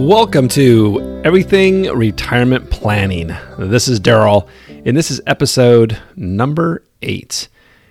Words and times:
Welcome 0.00 0.48
to 0.48 1.20
Everything 1.24 1.82
Retirement 1.94 2.70
Planning. 2.70 3.36
This 3.58 3.86
is 3.86 4.00
Daryl, 4.00 4.48
and 4.86 4.96
this 4.96 5.10
is 5.10 5.20
episode 5.26 5.98
number 6.16 6.82
eight. 7.02 7.48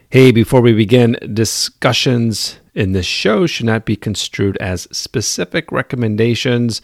Hey, 0.09 0.31
before 0.31 0.59
we 0.59 0.73
begin, 0.73 1.17
discussions 1.31 2.59
in 2.73 2.93
this 2.93 3.05
show 3.05 3.45
should 3.45 3.67
not 3.67 3.85
be 3.85 3.95
construed 3.95 4.57
as 4.57 4.87
specific 4.91 5.71
recommendations 5.71 6.81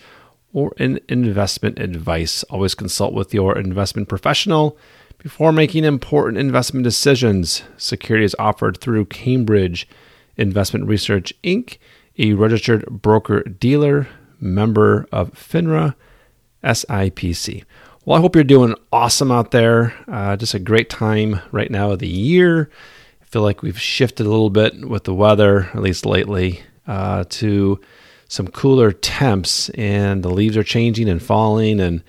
or 0.54 0.74
an 0.78 1.00
investment 1.10 1.80
advice. 1.80 2.44
Always 2.44 2.76
consult 2.76 3.16
with 3.16 3.34
your 3.34 3.58
investment 3.58 4.08
professional 4.08 4.78
before 5.18 5.52
making 5.52 5.86
important 5.86 6.38
investment 6.38 6.84
decisions. 6.84 7.64
Securities 7.78 8.36
offered 8.38 8.78
through 8.78 9.06
Cambridge 9.06 9.88
Investment 10.38 10.86
Research 10.86 11.34
Inc., 11.44 11.80
a 12.20 12.34
registered 12.34 12.86
broker 13.02 13.42
dealer 13.42 14.08
member 14.40 15.08
of 15.12 15.34
FINRA 15.34 15.96
SIPC. 16.64 17.64
Well, 18.06 18.18
I 18.18 18.22
hope 18.22 18.36
you're 18.36 18.44
doing 18.44 18.76
awesome 18.92 19.32
out 19.32 19.52
there. 19.52 19.94
Uh, 20.08 20.36
just 20.36 20.54
a 20.54 20.60
great 20.60 20.90
time 20.90 21.42
right 21.52 21.72
now 21.72 21.92
of 21.92 22.00
the 22.00 22.08
year. 22.08 22.70
I 23.22 23.26
feel 23.26 23.42
like 23.42 23.62
we've 23.62 23.80
shifted 23.80 24.26
a 24.26 24.30
little 24.30 24.50
bit 24.52 24.88
with 24.88 25.06
the 25.06 25.14
weather, 25.14 25.70
at 25.74 25.82
least 25.82 26.06
lately, 26.06 26.62
uh, 26.88 27.26
to 27.30 27.80
some 28.28 28.48
cooler 28.48 28.92
temps, 28.92 29.70
and 29.70 30.24
the 30.24 30.30
leaves 30.30 30.56
are 30.56 30.64
changing 30.64 31.10
and 31.10 31.22
falling, 31.22 31.80
and 31.80 32.04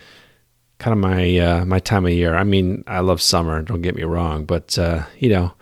kind 0.78 0.92
of 0.92 0.98
my 0.98 1.38
uh, 1.38 1.64
my 1.64 1.78
time 1.78 2.04
of 2.04 2.12
year. 2.12 2.34
I 2.34 2.44
mean, 2.44 2.84
I 2.86 3.00
love 3.00 3.22
summer. 3.22 3.62
Don't 3.62 3.82
get 3.82 3.96
me 3.96 4.04
wrong, 4.04 4.44
but 4.44 4.78
uh, 4.78 5.04
you 5.18 5.30
know, 5.30 5.52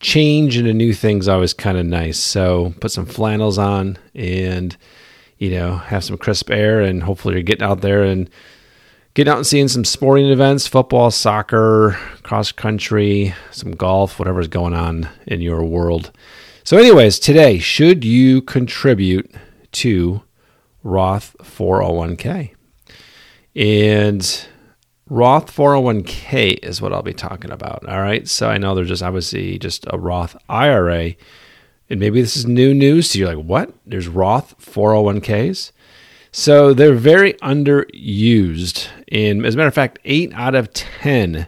change 0.00 0.56
into 0.56 0.74
new 0.74 0.92
things 0.92 1.28
always 1.28 1.54
kind 1.54 1.78
of 1.78 1.86
nice. 1.86 2.18
So 2.18 2.74
put 2.80 2.90
some 2.90 3.06
flannels 3.06 3.58
on 3.58 3.98
and 4.14 4.76
you 5.44 5.50
know, 5.50 5.76
have 5.76 6.02
some 6.02 6.16
crisp 6.16 6.50
air, 6.50 6.80
and 6.80 7.02
hopefully 7.02 7.34
you're 7.34 7.42
getting 7.42 7.66
out 7.66 7.82
there 7.82 8.02
and 8.02 8.30
getting 9.12 9.30
out 9.30 9.36
and 9.36 9.46
seeing 9.46 9.68
some 9.68 9.84
sporting 9.84 10.26
events 10.26 10.66
football, 10.66 11.10
soccer, 11.10 11.98
cross 12.22 12.50
country, 12.50 13.34
some 13.50 13.72
golf, 13.72 14.18
whatever's 14.18 14.48
going 14.48 14.72
on 14.72 15.06
in 15.26 15.42
your 15.42 15.62
world. 15.62 16.10
So, 16.64 16.78
anyways, 16.78 17.18
today, 17.18 17.58
should 17.58 18.04
you 18.04 18.40
contribute 18.40 19.30
to 19.72 20.22
Roth 20.82 21.36
401k? 21.42 22.54
And 23.54 24.46
Roth 25.10 25.54
401k 25.54 26.64
is 26.64 26.80
what 26.80 26.94
I'll 26.94 27.02
be 27.02 27.12
talking 27.12 27.50
about. 27.50 27.86
All 27.86 28.00
right. 28.00 28.26
So, 28.26 28.48
I 28.48 28.56
know 28.56 28.74
there's 28.74 28.88
just 28.88 29.02
obviously 29.02 29.58
just 29.58 29.84
a 29.88 29.98
Roth 29.98 30.36
IRA 30.48 31.16
and 31.90 32.00
maybe 32.00 32.20
this 32.20 32.36
is 32.36 32.46
new 32.46 32.72
news 32.74 33.10
to 33.10 33.18
you 33.18 33.26
like 33.26 33.44
what? 33.44 33.72
There's 33.86 34.08
roth 34.08 34.56
401ks 34.58 35.72
so 36.36 36.74
they're 36.74 36.94
very 36.94 37.34
underused 37.34 38.88
and 39.12 39.46
as 39.46 39.54
a 39.54 39.56
matter 39.56 39.68
of 39.68 39.74
fact 39.74 40.00
8 40.04 40.32
out 40.34 40.56
of 40.56 40.72
10 40.72 41.46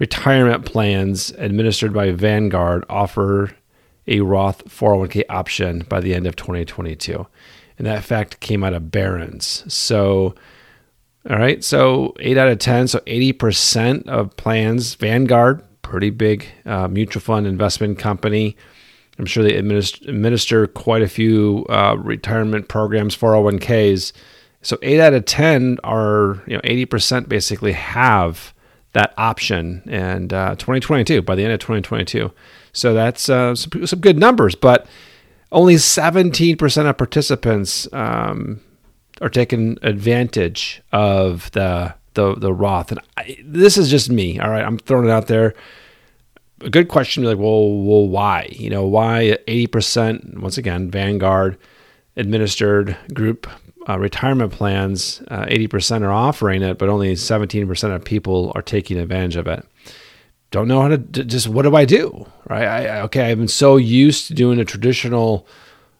retirement 0.00 0.64
plans 0.64 1.30
administered 1.38 1.92
by 1.92 2.10
vanguard 2.10 2.84
offer 2.88 3.52
a 4.08 4.18
roth 4.18 4.64
401k 4.64 5.22
option 5.28 5.86
by 5.88 6.00
the 6.00 6.12
end 6.12 6.26
of 6.26 6.34
2022 6.34 7.24
and 7.78 7.86
that 7.86 8.02
fact 8.02 8.40
came 8.40 8.64
out 8.64 8.74
of 8.74 8.90
barron's. 8.90 9.64
So 9.72 10.34
all 11.30 11.38
right 11.38 11.62
so 11.62 12.12
8 12.18 12.36
out 12.36 12.48
of 12.48 12.58
10 12.58 12.88
so 12.88 12.98
80% 13.00 14.08
of 14.08 14.36
plans 14.36 14.96
vanguard 14.96 15.62
pretty 15.82 16.10
big 16.10 16.46
uh, 16.66 16.88
mutual 16.88 17.20
fund 17.20 17.46
investment 17.46 17.96
company 17.96 18.56
I'm 19.20 19.26
sure 19.26 19.44
they 19.44 19.54
administer, 19.54 20.08
administer 20.08 20.66
quite 20.66 21.02
a 21.02 21.08
few 21.08 21.66
uh, 21.68 21.94
retirement 21.98 22.68
programs, 22.68 23.14
401ks. 23.14 24.12
So 24.62 24.78
eight 24.80 24.98
out 24.98 25.12
of 25.12 25.26
ten 25.26 25.76
are, 25.84 26.42
you 26.46 26.54
know, 26.54 26.62
80% 26.62 27.28
basically 27.28 27.72
have 27.72 28.54
that 28.94 29.12
option. 29.18 29.82
And 29.90 30.32
uh, 30.32 30.54
2022, 30.54 31.20
by 31.20 31.34
the 31.34 31.44
end 31.44 31.52
of 31.52 31.60
2022, 31.60 32.32
so 32.72 32.94
that's 32.94 33.28
uh, 33.28 33.54
some, 33.54 33.86
some, 33.86 34.00
good 34.00 34.18
numbers. 34.18 34.54
But 34.54 34.86
only 35.52 35.74
17% 35.74 36.88
of 36.88 36.96
participants 36.96 37.92
um, 37.92 38.62
are 39.20 39.28
taking 39.28 39.76
advantage 39.82 40.80
of 40.92 41.50
the 41.50 41.94
the 42.14 42.34
the 42.36 42.54
Roth. 42.54 42.90
And 42.90 43.00
I, 43.18 43.36
this 43.44 43.76
is 43.76 43.90
just 43.90 44.08
me. 44.08 44.40
All 44.40 44.48
right, 44.48 44.64
I'm 44.64 44.78
throwing 44.78 45.04
it 45.04 45.10
out 45.10 45.26
there 45.26 45.54
a 46.60 46.70
good 46.70 46.88
question. 46.88 47.24
Like, 47.24 47.38
well, 47.38 47.68
well, 47.70 48.08
why? 48.08 48.48
You 48.52 48.70
know, 48.70 48.86
why 48.86 49.38
eighty 49.46 49.66
percent? 49.66 50.38
Once 50.40 50.58
again, 50.58 50.90
Vanguard 50.90 51.58
administered 52.16 52.96
group 53.14 53.46
uh, 53.88 53.98
retirement 53.98 54.52
plans, 54.52 55.22
uh, 55.28 55.46
eighty 55.48 55.66
percent 55.66 56.04
are 56.04 56.12
offering 56.12 56.62
it, 56.62 56.78
but 56.78 56.88
only 56.88 57.16
seventeen 57.16 57.66
percent 57.66 57.92
of 57.92 58.04
people 58.04 58.52
are 58.54 58.62
taking 58.62 58.98
advantage 58.98 59.36
of 59.36 59.46
it. 59.46 59.66
Don't 60.50 60.68
know 60.68 60.82
how 60.82 60.88
to 60.88 60.98
just. 60.98 61.48
What 61.48 61.62
do 61.62 61.76
I 61.76 61.84
do? 61.84 62.26
Right? 62.48 62.64
I, 62.64 63.00
okay, 63.02 63.30
I've 63.30 63.38
been 63.38 63.48
so 63.48 63.76
used 63.76 64.26
to 64.26 64.34
doing 64.34 64.58
a 64.58 64.64
traditional 64.64 65.46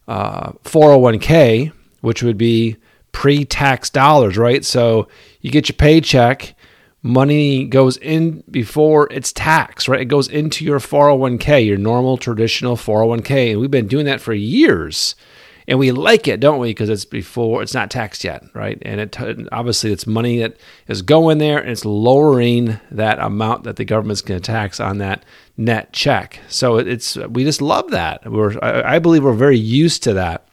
uh, 0.09 0.53
four 0.63 0.91
hundred 0.91 0.95
oh 0.95 0.99
one 0.99 1.19
k, 1.21 1.73
which 2.01 2.23
would 2.23 2.37
be 2.37 2.77
pre-tax 3.13 3.91
dollars, 3.91 4.37
right? 4.37 4.65
So 4.65 5.09
you 5.41 5.51
get 5.51 5.69
your 5.69 5.77
paycheck 5.77 6.55
money 7.03 7.65
goes 7.65 7.97
in 7.97 8.43
before 8.51 9.09
it's 9.11 9.33
taxed, 9.33 9.89
right? 9.89 10.01
It 10.01 10.07
goes 10.07 10.29
into 10.29 10.65
your 10.65 10.79
401k, 10.79 11.67
your 11.67 11.79
normal 11.79 12.17
traditional 12.19 12.77
401k. 12.77 13.53
And 13.53 13.61
we've 13.61 13.71
been 13.71 13.89
doing 13.89 14.07
that 14.07 14.21
for 14.21 14.35
years. 14.35 15.15
And 15.67 15.79
we 15.79 15.93
like 15.93 16.27
it, 16.27 16.41
don't 16.41 16.59
we? 16.59 16.71
Because 16.71 16.89
it's 16.89 17.05
before 17.05 17.63
it's 17.63 17.75
not 17.75 17.91
taxed 17.91 18.25
yet, 18.25 18.45
right? 18.55 18.77
And 18.83 19.01
it 19.01 19.17
obviously 19.53 19.93
it's 19.93 20.07
money 20.07 20.41
that 20.41 20.57
is 20.89 21.01
going 21.01 21.39
there 21.39 21.59
and 21.59 21.71
it's 21.71 21.85
lowering 21.85 22.81
that 22.91 23.21
amount 23.21 23.65
that 23.65 23.77
the 23.77 23.85
government's 23.85 24.21
going 24.23 24.41
to 24.41 24.45
tax 24.45 24.81
on 24.81 24.99
that 24.99 25.25
net 25.57 25.93
check. 25.93 26.41
So 26.49 26.79
it's 26.79 27.17
we 27.17 27.45
just 27.45 27.63
love 27.63 27.91
that. 27.93 28.29
We're 28.31 28.59
I 28.63 28.99
believe 28.99 29.23
we're 29.23 29.33
very 29.33 29.59
used 29.59 30.03
to 30.05 30.15
that. 30.15 30.49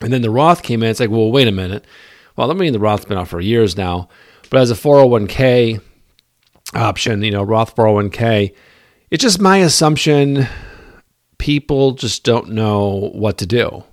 And 0.00 0.12
then 0.12 0.22
the 0.22 0.30
Roth 0.30 0.62
came 0.62 0.82
in. 0.82 0.90
It's 0.90 1.00
like, 1.00 1.10
well, 1.10 1.32
wait 1.32 1.48
a 1.48 1.52
minute. 1.52 1.84
Well, 2.36 2.50
I 2.50 2.54
mean, 2.54 2.72
the 2.72 2.78
Roth's 2.78 3.06
been 3.06 3.18
out 3.18 3.28
for 3.28 3.40
years 3.40 3.76
now 3.76 4.08
but 4.50 4.60
as 4.60 4.70
a 4.70 4.74
401k 4.74 5.80
option, 6.74 7.22
you 7.22 7.30
know, 7.30 7.42
Roth 7.42 7.74
401k, 7.74 8.54
it's 9.10 9.22
just 9.22 9.40
my 9.40 9.58
assumption 9.58 10.46
people 11.38 11.92
just 11.92 12.24
don't 12.24 12.50
know 12.50 13.10
what 13.14 13.38
to 13.38 13.46
do. 13.46 13.84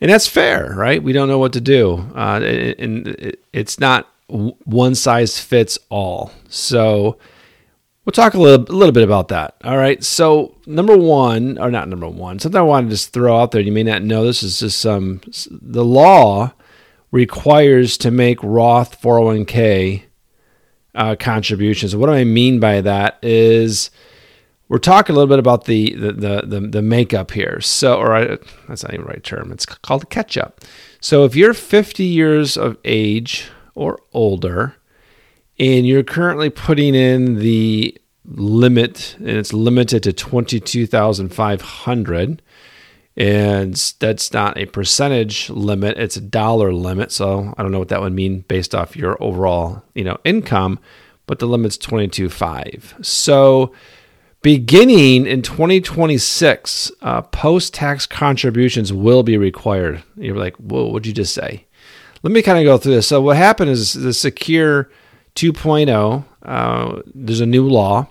And 0.00 0.10
that's 0.10 0.26
fair, 0.26 0.74
right? 0.74 1.02
We 1.02 1.12
don't 1.12 1.28
know 1.28 1.38
what 1.38 1.52
to 1.54 1.60
do. 1.60 2.10
Uh, 2.14 2.40
and 2.78 3.36
it's 3.52 3.78
not 3.78 4.08
one 4.28 4.94
size 4.94 5.38
fits 5.38 5.78
all. 5.88 6.32
So 6.48 7.18
we'll 8.04 8.12
talk 8.12 8.34
a 8.34 8.38
little, 8.38 8.66
a 8.68 8.76
little 8.76 8.92
bit 8.92 9.04
about 9.04 9.28
that. 9.28 9.54
All 9.62 9.76
right. 9.76 10.02
So, 10.02 10.56
number 10.66 10.96
one, 10.96 11.58
or 11.58 11.70
not 11.70 11.88
number 11.88 12.08
one, 12.08 12.38
something 12.38 12.58
I 12.58 12.62
want 12.62 12.86
to 12.86 12.90
just 12.90 13.12
throw 13.12 13.38
out 13.38 13.52
there, 13.52 13.60
you 13.60 13.72
may 13.72 13.82
not 13.82 14.02
know 14.02 14.24
this 14.24 14.42
is 14.42 14.60
just 14.60 14.80
some, 14.80 15.20
the 15.48 15.84
law 15.84 16.52
requires 17.14 17.96
to 17.96 18.10
make 18.10 18.42
Roth 18.42 19.00
401k 19.00 20.02
uh, 20.96 21.14
contributions. 21.14 21.94
What 21.94 22.08
do 22.08 22.12
I 22.12 22.24
mean 22.24 22.58
by 22.58 22.80
that 22.80 23.20
is 23.22 23.92
we're 24.68 24.78
talking 24.78 25.14
a 25.14 25.16
little 25.16 25.28
bit 25.28 25.38
about 25.38 25.66
the 25.66 25.94
the 25.94 26.12
the 26.12 26.42
the, 26.44 26.60
the 26.60 26.82
makeup 26.82 27.30
here. 27.30 27.60
So, 27.60 27.98
or 27.98 28.16
I, 28.16 28.38
that's 28.66 28.82
not 28.82 28.94
even 28.94 29.06
the 29.06 29.12
right 29.12 29.22
term. 29.22 29.52
It's 29.52 29.64
called 29.64 30.02
a 30.02 30.06
catch 30.06 30.36
up. 30.36 30.62
So, 31.00 31.24
if 31.24 31.36
you're 31.36 31.54
50 31.54 32.02
years 32.02 32.56
of 32.56 32.78
age 32.84 33.48
or 33.76 34.00
older, 34.12 34.74
and 35.56 35.86
you're 35.86 36.02
currently 36.02 36.50
putting 36.50 36.96
in 36.96 37.38
the 37.38 37.96
limit, 38.24 39.14
and 39.20 39.28
it's 39.28 39.52
limited 39.52 40.02
to 40.02 40.12
22,500 40.12 42.42
and 43.16 43.74
that's 44.00 44.32
not 44.32 44.58
a 44.58 44.66
percentage 44.66 45.48
limit 45.50 45.96
it's 45.98 46.16
a 46.16 46.20
dollar 46.20 46.72
limit. 46.72 47.12
So 47.12 47.54
i 47.56 47.62
don't 47.62 47.72
know 47.72 47.78
what 47.78 47.88
that 47.88 48.00
would 48.00 48.12
mean 48.12 48.40
based 48.48 48.74
off 48.74 48.96
your 48.96 49.22
overall 49.22 49.82
you 49.94 50.04
know 50.04 50.18
income 50.24 50.78
but 51.26 51.38
the 51.38 51.46
limit's 51.46 51.78
22.5 51.78 53.04
so 53.04 53.72
beginning 54.42 55.26
in 55.26 55.40
2026 55.40 56.92
uh, 57.00 57.22
post-tax 57.22 58.04
contributions 58.06 58.92
will 58.92 59.22
be 59.22 59.38
required. 59.38 60.02
You're 60.16 60.36
like 60.36 60.54
whoa 60.56 60.86
what'd 60.86 61.06
you 61.06 61.12
just 61.12 61.34
say? 61.34 61.66
Let 62.22 62.32
me 62.32 62.42
kind 62.42 62.58
of 62.58 62.64
go 62.64 62.78
through 62.78 62.94
this. 62.94 63.08
So 63.08 63.20
what 63.20 63.36
happened 63.36 63.70
is 63.70 63.94
the 63.94 64.12
secure 64.14 64.90
2.0 65.34 66.24
uh, 66.42 67.02
there's 67.14 67.40
a 67.40 67.46
new 67.46 67.66
law 67.66 68.06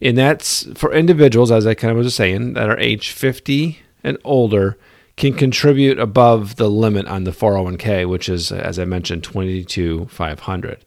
and 0.00 0.16
that's 0.16 0.66
for 0.74 0.92
individuals 0.92 1.50
as 1.50 1.66
i 1.66 1.74
kind 1.74 1.90
of 1.90 1.98
was 1.98 2.14
saying 2.14 2.54
that 2.54 2.68
are 2.68 2.78
age 2.78 3.10
50 3.10 3.78
and 4.08 4.18
older 4.24 4.78
can 5.16 5.34
contribute 5.34 5.98
above 5.98 6.56
the 6.56 6.68
limit 6.68 7.06
on 7.06 7.24
the 7.24 7.32
401k, 7.32 8.08
which 8.08 8.28
is, 8.28 8.52
as 8.52 8.78
I 8.78 8.84
mentioned, 8.84 9.24
22,500. 9.24 10.84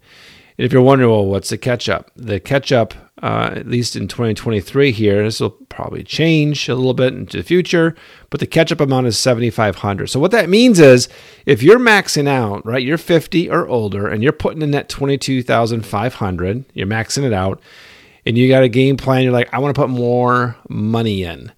And 0.57 0.65
if 0.65 0.71
you're 0.71 0.81
wondering, 0.81 1.09
well, 1.09 1.25
what's 1.25 1.49
the 1.49 1.57
catch 1.57 1.89
up? 1.89 2.11
The 2.15 2.39
catch 2.39 2.71
up, 2.71 2.93
uh, 3.21 3.51
at 3.55 3.67
least 3.67 3.95
in 3.95 4.07
2023 4.07 4.91
here, 4.91 5.23
this 5.23 5.39
will 5.39 5.49
probably 5.49 6.03
change 6.03 6.69
a 6.69 6.75
little 6.75 6.93
bit 6.93 7.13
into 7.13 7.37
the 7.37 7.43
future, 7.43 7.95
but 8.29 8.39
the 8.39 8.47
catch 8.47 8.71
up 8.71 8.79
amount 8.79 9.07
is 9.07 9.17
7,500. 9.17 10.07
So 10.07 10.19
what 10.19 10.31
that 10.31 10.49
means 10.49 10.79
is 10.79 11.09
if 11.45 11.61
you're 11.61 11.79
maxing 11.79 12.27
out, 12.27 12.65
right, 12.65 12.83
you're 12.83 12.97
50 12.97 13.49
or 13.49 13.67
older 13.67 14.07
and 14.07 14.23
you're 14.23 14.31
putting 14.31 14.61
in 14.61 14.71
that 14.71 14.87
22,500, 14.87 16.65
you're 16.73 16.87
maxing 16.87 17.23
it 17.23 17.33
out, 17.33 17.61
and 18.25 18.37
you 18.37 18.47
got 18.47 18.63
a 18.63 18.69
game 18.69 18.97
plan, 18.97 19.23
you're 19.23 19.33
like, 19.33 19.53
I 19.53 19.59
want 19.59 19.75
to 19.75 19.81
put 19.81 19.89
more 19.89 20.55
money 20.69 21.23
in. 21.23 21.51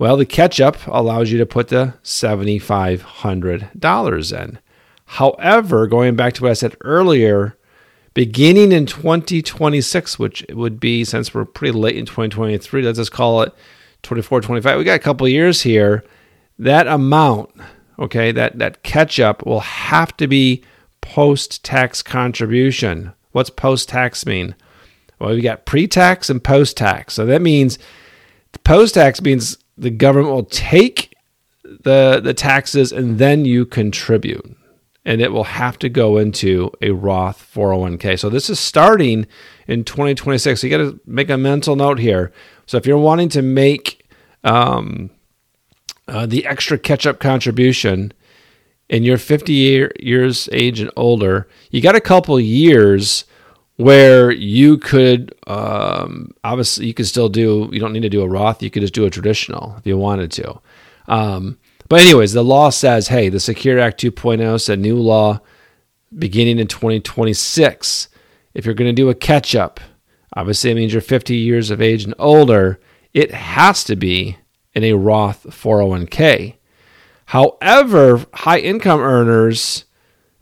Well, 0.00 0.16
the 0.16 0.24
catch 0.24 0.60
up 0.62 0.78
allows 0.86 1.30
you 1.30 1.36
to 1.36 1.44
put 1.44 1.68
the 1.68 1.92
$7,500 2.02 4.42
in. 4.42 4.58
However, 5.04 5.86
going 5.86 6.16
back 6.16 6.32
to 6.34 6.42
what 6.42 6.52
I 6.52 6.54
said 6.54 6.74
earlier, 6.80 7.58
beginning 8.14 8.72
in 8.72 8.86
2026, 8.86 10.18
which 10.18 10.42
would 10.48 10.80
be 10.80 11.04
since 11.04 11.34
we're 11.34 11.44
pretty 11.44 11.76
late 11.76 11.98
in 11.98 12.06
2023, 12.06 12.80
let's 12.80 12.96
just 12.96 13.12
call 13.12 13.42
it 13.42 13.52
24, 14.02 14.40
25. 14.40 14.78
We 14.78 14.84
got 14.84 14.94
a 14.94 15.00
couple 15.00 15.28
years 15.28 15.60
here. 15.60 16.02
That 16.58 16.86
amount, 16.86 17.50
okay, 17.98 18.32
that 18.32 18.58
that 18.58 18.82
catch 18.82 19.20
up 19.20 19.44
will 19.44 19.60
have 19.60 20.16
to 20.16 20.26
be 20.26 20.64
post 21.02 21.62
tax 21.62 22.02
contribution. 22.02 23.12
What's 23.32 23.50
post 23.50 23.90
tax 23.90 24.24
mean? 24.24 24.54
Well, 25.18 25.34
we 25.34 25.42
got 25.42 25.66
pre 25.66 25.86
tax 25.86 26.30
and 26.30 26.42
post 26.42 26.78
tax. 26.78 27.12
So 27.12 27.26
that 27.26 27.42
means 27.42 27.78
post 28.64 28.94
tax 28.94 29.20
means 29.20 29.58
the 29.80 29.90
government 29.90 30.34
will 30.34 30.44
take 30.44 31.14
the 31.64 32.20
the 32.22 32.34
taxes 32.34 32.92
and 32.92 33.18
then 33.18 33.44
you 33.44 33.64
contribute 33.64 34.56
and 35.04 35.20
it 35.20 35.32
will 35.32 35.44
have 35.44 35.78
to 35.78 35.88
go 35.88 36.18
into 36.18 36.70
a 36.82 36.90
Roth 36.90 37.50
401k. 37.54 38.18
So 38.18 38.28
this 38.28 38.50
is 38.50 38.60
starting 38.60 39.26
in 39.66 39.84
2026. 39.84 40.60
So 40.60 40.66
you 40.66 40.76
got 40.76 40.84
to 40.84 41.00
make 41.06 41.30
a 41.30 41.38
mental 41.38 41.74
note 41.74 41.98
here. 41.98 42.32
So 42.66 42.76
if 42.76 42.86
you're 42.86 42.98
wanting 42.98 43.30
to 43.30 43.42
make 43.42 44.06
um, 44.44 45.10
uh, 46.06 46.26
the 46.26 46.44
extra 46.44 46.78
catch-up 46.78 47.18
contribution 47.18 48.12
and 48.90 49.04
you're 49.04 49.18
50 49.18 49.52
year, 49.52 49.90
years 49.98 50.50
age 50.52 50.80
and 50.80 50.90
older, 50.96 51.48
you 51.70 51.80
got 51.80 51.96
a 51.96 52.00
couple 52.00 52.38
years 52.38 53.24
where 53.80 54.30
you 54.30 54.76
could 54.76 55.34
um, 55.46 56.34
obviously 56.44 56.86
you 56.86 56.94
could 56.94 57.06
still 57.06 57.28
do. 57.28 57.68
You 57.72 57.80
don't 57.80 57.92
need 57.92 58.02
to 58.02 58.08
do 58.08 58.22
a 58.22 58.28
Roth. 58.28 58.62
You 58.62 58.70
could 58.70 58.82
just 58.82 58.94
do 58.94 59.06
a 59.06 59.10
traditional 59.10 59.74
if 59.78 59.86
you 59.86 59.96
wanted 59.96 60.30
to. 60.32 60.60
Um, 61.08 61.58
but, 61.88 62.02
anyways, 62.02 62.32
the 62.32 62.44
law 62.44 62.70
says 62.70 63.08
hey, 63.08 63.28
the 63.28 63.40
Secure 63.40 63.78
Act 63.78 64.00
2.0 64.00 64.60
said 64.60 64.78
new 64.78 64.96
law 64.96 65.40
beginning 66.16 66.58
in 66.58 66.66
2026. 66.66 68.08
If 68.52 68.64
you're 68.64 68.74
going 68.74 68.94
to 68.94 69.02
do 69.02 69.08
a 69.08 69.14
catch 69.14 69.54
up, 69.54 69.80
obviously 70.34 70.70
it 70.70 70.74
means 70.74 70.92
you're 70.92 71.02
50 71.02 71.34
years 71.36 71.70
of 71.70 71.80
age 71.80 72.04
and 72.04 72.14
older, 72.18 72.80
it 73.14 73.32
has 73.32 73.82
to 73.84 73.96
be 73.96 74.36
in 74.74 74.84
a 74.84 74.92
Roth 74.92 75.46
401k. 75.48 76.56
However, 77.26 78.26
high 78.34 78.58
income 78.58 79.00
earners 79.00 79.84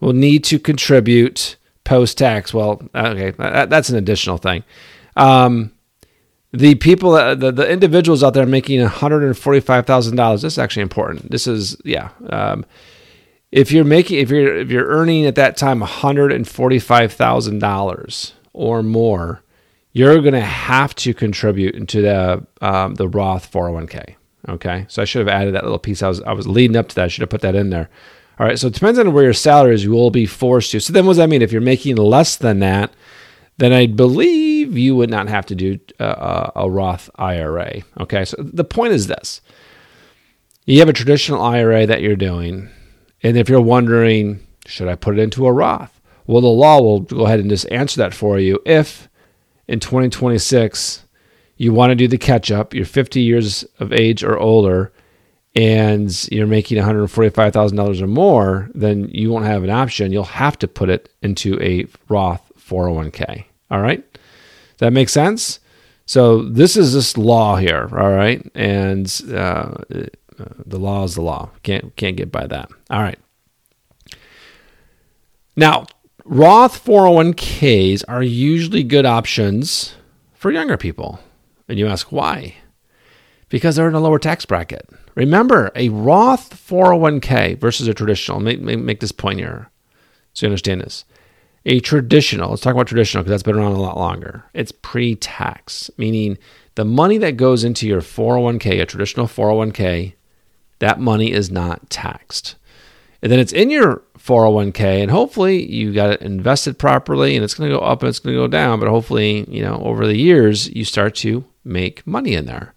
will 0.00 0.12
need 0.12 0.42
to 0.44 0.58
contribute 0.58 1.56
post 1.88 2.18
tax. 2.18 2.52
Well, 2.52 2.82
okay, 2.94 3.30
that's 3.30 3.88
an 3.88 3.96
additional 3.96 4.36
thing. 4.36 4.62
Um, 5.16 5.72
the 6.52 6.74
people, 6.74 7.12
the, 7.12 7.50
the 7.50 7.66
individuals 7.68 8.22
out 8.22 8.34
there 8.34 8.44
making 8.44 8.86
$145,000, 8.86 10.42
this 10.42 10.52
is 10.52 10.58
actually 10.58 10.82
important. 10.82 11.30
This 11.30 11.46
is, 11.46 11.78
yeah. 11.84 12.10
Um, 12.28 12.66
if 13.50 13.72
you're 13.72 13.86
making, 13.86 14.18
if 14.18 14.28
you're, 14.30 14.58
if 14.58 14.70
you're 14.70 14.86
earning 14.86 15.24
at 15.24 15.36
that 15.36 15.56
time 15.56 15.80
$145,000 15.80 18.32
or 18.52 18.82
more, 18.82 19.42
you're 19.92 20.20
going 20.20 20.34
to 20.34 20.40
have 20.40 20.94
to 20.96 21.14
contribute 21.14 21.74
into 21.74 22.02
the, 22.02 22.46
um, 22.60 22.96
the 22.96 23.08
Roth 23.08 23.50
401k. 23.50 24.16
Okay. 24.48 24.84
So 24.88 25.00
I 25.00 25.06
should 25.06 25.26
have 25.26 25.34
added 25.34 25.54
that 25.54 25.64
little 25.64 25.78
piece. 25.78 26.02
I 26.02 26.08
was, 26.08 26.20
I 26.22 26.32
was 26.32 26.46
leading 26.46 26.76
up 26.76 26.88
to 26.88 26.94
that. 26.96 27.06
I 27.06 27.08
should 27.08 27.22
have 27.22 27.30
put 27.30 27.40
that 27.40 27.54
in 27.54 27.70
there. 27.70 27.88
All 28.38 28.46
right. 28.46 28.58
So 28.58 28.68
it 28.68 28.74
depends 28.74 28.98
on 28.98 29.12
where 29.12 29.24
your 29.24 29.32
salary 29.32 29.74
is. 29.74 29.84
You 29.84 29.90
will 29.90 30.10
be 30.10 30.26
forced 30.26 30.70
to. 30.72 30.80
So 30.80 30.92
then 30.92 31.06
what 31.06 31.12
does 31.12 31.16
that 31.18 31.28
mean? 31.28 31.42
If 31.42 31.52
you're 31.52 31.60
making 31.60 31.96
less 31.96 32.36
than 32.36 32.60
that, 32.60 32.92
then 33.58 33.72
I 33.72 33.86
believe 33.86 34.78
you 34.78 34.94
would 34.96 35.10
not 35.10 35.28
have 35.28 35.46
to 35.46 35.54
do 35.54 35.78
a, 35.98 36.52
a 36.56 36.70
Roth 36.70 37.10
IRA. 37.16 37.82
Okay, 38.00 38.24
so 38.24 38.36
the 38.38 38.64
point 38.64 38.92
is 38.92 39.08
this 39.08 39.40
you 40.64 40.78
have 40.78 40.88
a 40.88 40.92
traditional 40.92 41.42
IRA 41.42 41.86
that 41.86 42.00
you're 42.02 42.16
doing, 42.16 42.68
and 43.22 43.36
if 43.36 43.48
you're 43.48 43.60
wondering, 43.60 44.46
should 44.66 44.86
I 44.88 44.94
put 44.94 45.18
it 45.18 45.22
into 45.22 45.46
a 45.46 45.52
Roth? 45.52 46.00
Well, 46.26 46.42
the 46.42 46.48
law 46.48 46.80
will 46.80 47.00
go 47.00 47.24
ahead 47.24 47.40
and 47.40 47.48
just 47.48 47.70
answer 47.72 47.98
that 47.98 48.14
for 48.14 48.38
you. 48.38 48.60
If 48.64 49.08
in 49.66 49.80
2026 49.80 51.04
you 51.56 51.72
want 51.72 51.90
to 51.90 51.96
do 51.96 52.06
the 52.06 52.18
catch 52.18 52.50
up, 52.50 52.74
you're 52.74 52.84
50 52.84 53.20
years 53.20 53.64
of 53.80 53.92
age 53.92 54.22
or 54.22 54.38
older, 54.38 54.92
and 55.54 56.28
you're 56.30 56.46
making 56.46 56.78
$145,000 56.78 58.00
or 58.00 58.06
more, 58.06 58.70
then 58.74 59.08
you 59.12 59.30
won't 59.30 59.46
have 59.46 59.64
an 59.64 59.70
option. 59.70 60.12
You'll 60.12 60.24
have 60.24 60.58
to 60.60 60.68
put 60.68 60.88
it 60.88 61.12
into 61.22 61.60
a 61.60 61.86
Roth 62.08 62.52
401k. 62.58 63.44
All 63.70 63.80
right. 63.80 64.04
That 64.78 64.92
makes 64.92 65.12
sense? 65.12 65.60
So 66.06 66.42
this 66.42 66.76
is 66.76 66.94
this 66.94 67.18
law 67.18 67.56
here. 67.56 67.88
All 67.92 68.12
right. 68.12 68.48
And 68.54 69.06
uh, 69.34 69.74
the 70.38 70.78
law 70.78 71.04
is 71.04 71.14
the 71.16 71.22
law. 71.22 71.50
Can't, 71.62 71.94
can't 71.96 72.16
get 72.16 72.30
by 72.30 72.46
that. 72.46 72.70
All 72.90 73.02
right. 73.02 73.18
Now, 75.56 75.86
Roth 76.24 76.84
401ks 76.84 78.04
are 78.06 78.22
usually 78.22 78.84
good 78.84 79.06
options 79.06 79.94
for 80.34 80.52
younger 80.52 80.76
people. 80.76 81.18
And 81.68 81.78
you 81.78 81.88
ask 81.88 82.12
why? 82.12 82.54
Because 83.48 83.76
they're 83.76 83.88
in 83.88 83.94
a 83.94 84.00
lower 84.00 84.18
tax 84.18 84.46
bracket. 84.46 84.88
Remember, 85.18 85.72
a 85.74 85.88
Roth 85.88 86.50
401k 86.50 87.58
versus 87.58 87.88
a 87.88 87.92
traditional, 87.92 88.38
make, 88.38 88.60
make, 88.60 88.78
make 88.78 89.00
this 89.00 89.10
point 89.10 89.40
here 89.40 89.68
so 90.32 90.46
you 90.46 90.48
understand 90.48 90.80
this. 90.80 91.04
A 91.66 91.80
traditional, 91.80 92.50
let's 92.50 92.62
talk 92.62 92.72
about 92.72 92.86
traditional 92.86 93.24
because 93.24 93.32
that's 93.32 93.42
been 93.42 93.56
around 93.56 93.72
a 93.72 93.80
lot 93.80 93.96
longer. 93.96 94.44
It's 94.54 94.70
pre 94.70 95.16
tax, 95.16 95.90
meaning 95.98 96.38
the 96.76 96.84
money 96.84 97.18
that 97.18 97.36
goes 97.36 97.64
into 97.64 97.88
your 97.88 98.00
401k, 98.00 98.80
a 98.80 98.86
traditional 98.86 99.26
401k, 99.26 100.12
that 100.78 101.00
money 101.00 101.32
is 101.32 101.50
not 101.50 101.90
taxed. 101.90 102.54
And 103.20 103.32
then 103.32 103.40
it's 103.40 103.52
in 103.52 103.70
your 103.70 104.02
401k, 104.20 105.02
and 105.02 105.10
hopefully 105.10 105.68
you 105.68 105.92
got 105.92 106.10
it 106.10 106.22
invested 106.22 106.78
properly, 106.78 107.34
and 107.34 107.42
it's 107.42 107.54
going 107.54 107.68
to 107.68 107.76
go 107.76 107.84
up 107.84 108.04
and 108.04 108.08
it's 108.08 108.20
going 108.20 108.36
to 108.36 108.40
go 108.40 108.46
down. 108.46 108.78
But 108.78 108.88
hopefully, 108.88 109.44
you 109.50 109.62
know, 109.62 109.80
over 109.82 110.06
the 110.06 110.16
years, 110.16 110.68
you 110.68 110.84
start 110.84 111.16
to 111.16 111.44
make 111.64 112.06
money 112.06 112.34
in 112.34 112.46
there. 112.46 112.72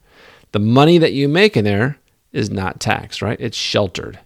The 0.54 0.60
money 0.60 0.98
that 0.98 1.14
you 1.14 1.30
make 1.30 1.56
in 1.56 1.66
there 1.66 2.00
is 2.34 2.50
not 2.50 2.80
taxed, 2.80 3.22
right? 3.22 3.40
It's 3.40 3.58
sheltered. 3.58 4.20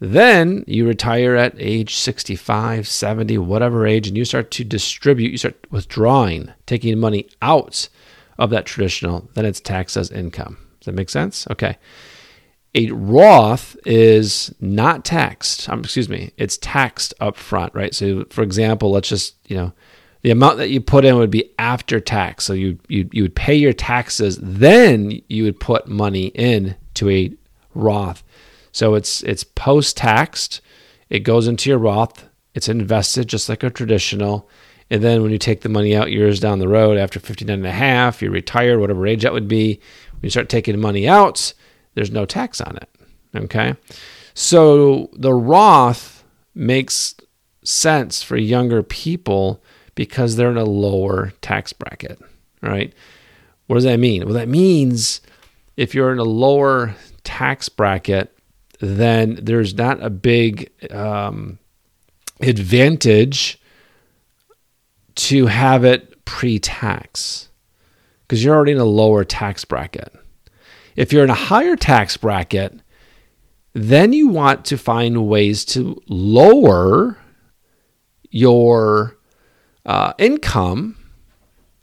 Then 0.00 0.64
you 0.66 0.86
retire 0.86 1.36
at 1.36 1.54
age 1.58 1.94
65, 1.96 2.86
70, 2.86 3.38
whatever 3.38 3.86
age, 3.86 4.08
and 4.08 4.16
you 4.16 4.24
start 4.24 4.50
to 4.52 4.64
distribute, 4.64 5.30
you 5.30 5.38
start 5.38 5.66
withdrawing, 5.70 6.52
taking 6.66 6.98
money 6.98 7.28
out 7.40 7.88
of 8.38 8.50
that 8.50 8.66
traditional, 8.66 9.28
then 9.34 9.44
it's 9.44 9.60
taxed 9.60 9.96
as 9.96 10.10
income. 10.10 10.58
Does 10.80 10.86
that 10.86 10.94
make 10.94 11.10
sense? 11.10 11.46
Okay. 11.50 11.78
A 12.74 12.90
Roth 12.90 13.76
is 13.86 14.52
not 14.60 15.04
taxed. 15.04 15.68
Um, 15.68 15.80
excuse 15.80 16.08
me, 16.08 16.32
it's 16.36 16.58
taxed 16.58 17.14
up 17.20 17.36
front, 17.36 17.72
right? 17.72 17.94
So, 17.94 18.24
for 18.30 18.42
example, 18.42 18.90
let's 18.90 19.08
just, 19.08 19.36
you 19.46 19.56
know, 19.56 19.72
the 20.22 20.30
amount 20.30 20.58
that 20.58 20.70
you 20.70 20.80
put 20.80 21.04
in 21.04 21.16
would 21.16 21.30
be 21.30 21.52
after 21.58 22.00
tax. 22.00 22.44
So 22.44 22.52
you 22.52 22.78
you 22.88 23.08
you 23.12 23.22
would 23.22 23.36
pay 23.36 23.54
your 23.54 23.74
taxes, 23.74 24.38
then 24.42 25.20
you 25.28 25.44
would 25.44 25.60
put 25.60 25.86
money 25.86 26.26
in 26.28 26.74
to 26.94 27.10
a 27.10 27.32
Roth 27.74 28.22
so 28.74 28.94
it's 28.94 29.22
it's 29.22 29.44
post 29.44 29.96
taxed. 29.96 30.60
It 31.08 31.20
goes 31.20 31.46
into 31.46 31.70
your 31.70 31.78
Roth. 31.78 32.28
It's 32.54 32.68
invested 32.68 33.28
just 33.28 33.48
like 33.48 33.62
a 33.62 33.70
traditional. 33.70 34.48
And 34.90 35.02
then 35.02 35.22
when 35.22 35.30
you 35.30 35.38
take 35.38 35.60
the 35.60 35.68
money 35.68 35.94
out 35.94 36.10
years 36.10 36.40
down 36.40 36.58
the 36.58 36.68
road 36.68 36.98
after 36.98 37.20
59 37.20 37.54
and 37.54 37.66
a 37.66 37.70
half, 37.70 38.20
you're 38.20 38.32
retired, 38.32 38.80
whatever 38.80 39.06
age 39.06 39.22
that 39.22 39.32
would 39.32 39.48
be, 39.48 39.80
when 40.10 40.22
you 40.22 40.30
start 40.30 40.48
taking 40.48 40.78
money 40.80 41.08
out, 41.08 41.54
there's 41.94 42.10
no 42.10 42.26
tax 42.26 42.60
on 42.60 42.76
it. 42.76 42.90
Okay. 43.34 43.76
So 44.34 45.08
the 45.12 45.32
Roth 45.32 46.24
makes 46.54 47.14
sense 47.62 48.24
for 48.24 48.36
younger 48.36 48.82
people 48.82 49.62
because 49.94 50.34
they're 50.34 50.50
in 50.50 50.56
a 50.56 50.64
lower 50.64 51.32
tax 51.40 51.72
bracket, 51.72 52.20
right? 52.60 52.92
What 53.68 53.76
does 53.76 53.84
that 53.84 54.00
mean? 54.00 54.24
Well, 54.24 54.34
that 54.34 54.48
means 54.48 55.20
if 55.76 55.94
you're 55.94 56.12
in 56.12 56.18
a 56.18 56.24
lower 56.24 56.94
tax 57.24 57.68
bracket, 57.68 58.36
then 58.80 59.38
there's 59.42 59.74
not 59.74 60.02
a 60.02 60.10
big 60.10 60.70
um, 60.92 61.58
advantage 62.40 63.60
to 65.14 65.46
have 65.46 65.84
it 65.84 66.24
pre 66.24 66.58
tax 66.58 67.48
because 68.22 68.42
you're 68.42 68.54
already 68.54 68.72
in 68.72 68.78
a 68.78 68.84
lower 68.84 69.24
tax 69.24 69.64
bracket. 69.64 70.12
If 70.96 71.12
you're 71.12 71.24
in 71.24 71.30
a 71.30 71.34
higher 71.34 71.76
tax 71.76 72.16
bracket, 72.16 72.80
then 73.72 74.12
you 74.12 74.28
want 74.28 74.64
to 74.66 74.78
find 74.78 75.26
ways 75.26 75.64
to 75.66 76.00
lower 76.08 77.18
your 78.30 79.16
uh, 79.84 80.12
income, 80.18 80.96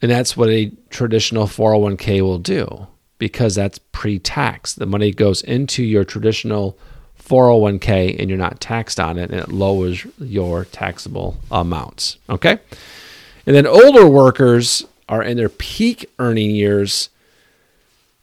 and 0.02 0.10
that's 0.10 0.36
what 0.36 0.50
a 0.50 0.72
traditional 0.90 1.46
401k 1.46 2.22
will 2.22 2.40
do 2.40 2.88
because 3.22 3.54
that's 3.54 3.78
pre 3.78 4.18
tax. 4.18 4.74
The 4.74 4.88
money 4.88 5.12
goes 5.12 5.44
into 5.44 5.84
your 5.84 6.04
traditional 6.04 6.76
401k 7.24 8.20
and 8.20 8.32
you're 8.32 8.40
not 8.40 8.60
taxed 8.60 9.00
on 9.00 9.20
it, 9.20 9.30
and 9.30 9.40
it 9.40 9.50
lowers 9.50 10.08
your 10.18 10.66
taxable 10.66 11.38
amounts. 11.52 12.18
Okay? 12.32 12.58
And 13.46 13.56
then 13.56 13.68
older 13.68 14.10
workers 14.10 14.84
are 15.08 15.22
in 15.22 15.38
their 15.38 15.50
peak 15.50 16.10
earning 16.18 16.50
years 16.50 17.10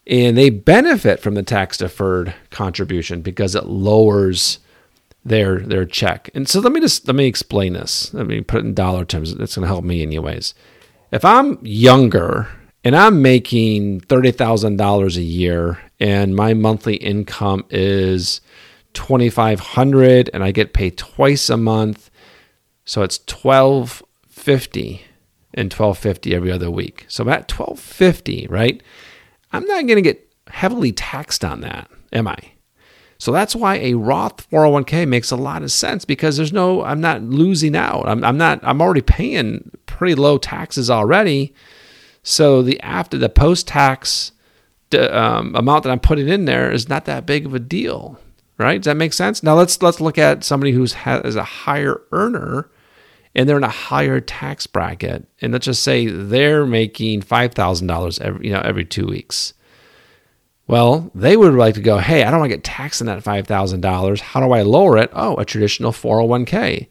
and 0.05 0.37
they 0.37 0.51
benefit 0.51 1.21
from 1.21 1.35
the 1.35 1.45
tax 1.45 1.79
deferred 1.79 2.35
contribution 2.51 3.21
because 3.21 3.55
it 3.55 3.67
lowers 3.67 4.59
their 5.25 5.61
their 5.61 5.85
check. 5.85 6.29
And 6.35 6.49
so 6.49 6.59
let 6.59 6.73
me 6.73 6.81
just 6.81 7.07
let 7.07 7.15
me 7.15 7.27
explain 7.27 7.75
this. 7.75 8.13
Let 8.13 8.27
me 8.27 8.41
put 8.41 8.63
it 8.63 8.67
in 8.67 8.75
dollar 8.75 9.05
terms. 9.05 9.31
It's 9.31 9.55
going 9.55 9.63
to 9.63 9.69
help 9.69 9.85
me 9.85 10.03
anyways. 10.03 10.55
If 11.13 11.25
I'm 11.25 11.65
younger 11.65 12.49
and 12.85 12.97
I'm 12.97 13.23
making 13.23 14.03
$30,000 14.03 15.17
a 15.17 15.23
year 15.23 15.79
and 16.01 16.35
my 16.35 16.55
monthly 16.55 16.97
income 16.97 17.65
is 17.71 18.41
2500 18.95 20.31
and 20.33 20.43
I 20.43 20.51
get 20.53 20.73
paid 20.73 20.97
twice 20.97 21.51
a 21.51 21.57
month, 21.57 22.11
so 22.85 23.03
it's 23.03 23.19
1250 23.19 25.03
and 25.55 25.73
1250 25.73 26.35
every 26.35 26.53
other 26.53 26.71
week. 26.71 27.05
So 27.09 27.23
I'm 27.25 27.29
at 27.29 27.51
1250, 27.51 28.47
right? 28.49 28.83
I'm 29.53 29.65
not 29.65 29.87
going 29.87 29.97
to 29.97 30.03
get 30.03 30.33
heavily 30.49 30.93
taxed 30.93 31.45
on 31.45 31.61
that, 31.63 31.91
am 32.13 32.29
I? 32.29 32.39
So 33.19 33.33
that's 33.33 33.57
why 33.57 33.77
a 33.77 33.95
Roth 33.95 34.49
401k 34.49 35.07
makes 35.09 35.33
a 35.33 35.37
lot 35.37 35.63
of 35.65 35.73
sense 35.73 36.05
because 36.05 36.37
there's 36.37 36.53
no, 36.53 36.85
I'm 36.85 37.01
not 37.01 37.23
losing 37.23 37.75
out. 37.75 38.09
I'm, 38.09 38.23
I'm 38.23 38.39
not, 38.39 38.61
I'm 38.63 38.81
already 38.81 39.03
paying 39.03 39.73
pretty 39.87 40.15
low 40.15 40.39
taxes 40.39 40.89
already. 40.89 41.53
So 42.29 42.61
the 42.61 42.79
after 42.81 43.17
the 43.17 43.31
post 43.31 43.67
tax 43.67 44.33
um, 44.93 45.55
amount 45.55 45.85
that 45.85 45.91
I'm 45.91 45.99
putting 45.99 46.29
in 46.29 46.45
there 46.45 46.71
is 46.71 46.87
not 46.87 47.07
that 47.07 47.25
big 47.25 47.47
of 47.47 47.55
a 47.55 47.59
deal, 47.59 48.21
right? 48.59 48.77
Does 48.77 48.85
that 48.85 48.99
make 48.99 49.15
sense? 49.15 49.43
Now 49.43 49.55
let's 49.55 49.81
let's 49.81 49.99
look 49.99 50.19
at 50.19 50.45
somebody 50.45 50.73
who's 50.73 50.93
has 50.93 51.37
a 51.37 51.43
higher 51.43 52.03
earner 52.13 52.71
and 53.35 53.49
they're 53.49 53.57
in 53.57 53.65
a 53.65 53.69
higher 53.69 54.21
tax 54.21 54.67
bracket, 54.67 55.27
and 55.41 55.55
let's 55.55 55.65
just 55.65 55.83
say 55.83 56.07
they're 56.07 56.67
making 56.67 57.23
five 57.23 57.55
thousand 57.55 57.87
dollars 57.87 58.19
every 58.19 58.49
you 58.49 58.53
know 58.53 58.61
every 58.61 58.85
two 58.85 59.07
weeks. 59.07 59.55
Well, 60.67 61.11
they 61.15 61.35
would 61.35 61.55
like 61.55 61.77
to 61.77 61.81
go, 61.81 61.97
hey, 61.97 62.25
I 62.25 62.31
don't 62.31 62.41
want 62.41 62.51
to 62.51 62.57
get 62.59 62.65
taxed 62.65 63.01
on 63.01 63.07
that 63.07 63.23
five 63.23 63.47
thousand 63.47 63.81
dollars. 63.81 64.21
How 64.21 64.41
do 64.41 64.53
I 64.53 64.61
lower 64.61 64.99
it? 64.99 65.09
Oh, 65.15 65.37
a 65.37 65.47
traditional 65.47 65.93
four 65.93 66.17
hundred 66.17 66.25
oh 66.25 66.27
one 66.27 66.45
k. 66.45 66.91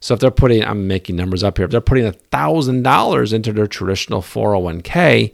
So 0.00 0.14
if 0.14 0.20
they're 0.20 0.30
putting, 0.30 0.64
I'm 0.64 0.88
making 0.88 1.16
numbers 1.16 1.44
up 1.44 1.58
here. 1.58 1.66
If 1.66 1.70
they're 1.70 1.80
putting 1.80 2.06
a 2.06 2.12
thousand 2.12 2.82
dollars 2.82 3.32
into 3.32 3.52
their 3.52 3.66
traditional 3.66 4.22
401k, 4.22 5.32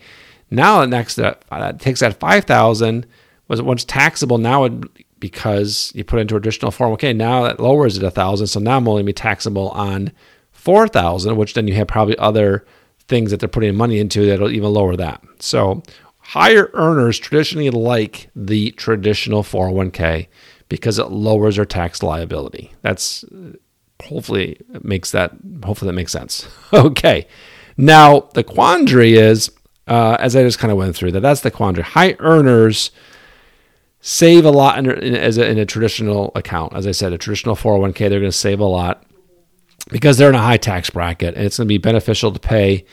now 0.50 0.80
the 0.80 0.86
next 0.86 1.16
that, 1.16 1.42
that 1.50 1.80
takes 1.80 2.00
that 2.00 2.18
five 2.18 2.44
thousand 2.44 3.06
was 3.48 3.62
once 3.62 3.84
taxable. 3.84 4.38
Now 4.38 4.64
it 4.64 4.72
because 5.18 5.92
you 5.94 6.04
put 6.04 6.20
into 6.20 6.36
additional 6.36 6.70
401k, 6.70 7.16
now 7.16 7.42
that 7.44 7.60
lowers 7.60 7.96
it 7.96 8.02
a 8.02 8.10
thousand. 8.10 8.48
So 8.48 8.60
now 8.60 8.76
I'm 8.76 8.88
only 8.88 9.02
be 9.02 9.12
taxable 9.12 9.70
on 9.70 10.12
4,000, 10.52 11.36
which 11.36 11.54
then 11.54 11.68
you 11.68 11.74
have 11.74 11.88
probably 11.88 12.18
other 12.18 12.66
things 13.08 13.30
that 13.30 13.40
they're 13.40 13.48
putting 13.48 13.76
money 13.76 13.98
into 13.98 14.26
that'll 14.26 14.50
even 14.50 14.72
lower 14.72 14.96
that. 14.96 15.22
So 15.38 15.82
higher 16.18 16.70
earners 16.74 17.18
traditionally 17.18 17.70
like 17.70 18.28
the 18.34 18.72
traditional 18.72 19.42
401k 19.42 20.26
because 20.68 20.98
it 20.98 21.10
lowers 21.10 21.56
their 21.56 21.64
tax 21.64 22.02
liability. 22.02 22.72
That's 22.82 23.24
hopefully 24.02 24.58
it 24.74 24.84
makes 24.84 25.10
that 25.10 25.32
hopefully 25.64 25.88
that 25.88 25.94
makes 25.96 26.12
sense. 26.12 26.48
okay. 26.72 27.26
Now 27.76 28.28
the 28.34 28.44
quandary 28.44 29.14
is, 29.14 29.50
uh, 29.86 30.16
as 30.18 30.34
I 30.34 30.42
just 30.42 30.58
kind 30.58 30.72
of 30.72 30.78
went 30.78 30.96
through 30.96 31.12
that, 31.12 31.20
that's 31.20 31.42
the 31.42 31.50
quandary. 31.50 31.84
High 31.84 32.16
earners 32.18 32.90
save 34.00 34.44
a 34.44 34.50
lot 34.50 34.78
in, 34.78 34.90
in, 34.90 35.16
as 35.16 35.36
a, 35.38 35.48
in 35.48 35.58
a 35.58 35.66
traditional 35.66 36.32
account. 36.34 36.74
As 36.74 36.86
I 36.86 36.92
said, 36.92 37.12
a 37.12 37.18
traditional 37.18 37.56
401k, 37.56 37.98
they're 37.98 38.20
going 38.20 38.22
to 38.24 38.32
save 38.32 38.60
a 38.60 38.64
lot 38.64 39.02
because 39.90 40.16
they're 40.16 40.28
in 40.28 40.34
a 40.34 40.42
high 40.42 40.56
tax 40.56 40.90
bracket 40.90 41.34
and 41.34 41.44
it's 41.44 41.58
going 41.58 41.66
to 41.66 41.68
be 41.68 41.78
beneficial 41.78 42.32
to 42.32 42.40
pay 42.40 42.84